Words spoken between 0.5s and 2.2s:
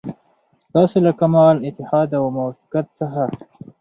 ستاسو له کمال اتحاد